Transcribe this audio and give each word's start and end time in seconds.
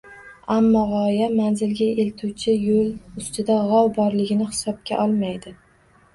Ammo 0.53 0.79
g‘oya 0.91 1.27
manzilga 1.33 1.89
eltuvchi 2.05 2.57
yo‘l 2.63 2.89
ustida 3.25 3.59
g‘ov 3.69 3.93
borligini 4.01 4.51
hisobga 4.51 5.01
olmaydi. 5.07 5.57